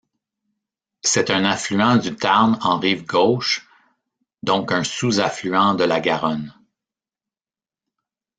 [1.03, 3.69] C'est un affluent du Tarn en rive gauche,
[4.41, 6.55] donc un sous-affluent de la Garonne.